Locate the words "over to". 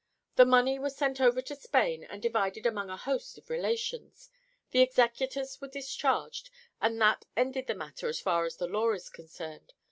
1.21-1.55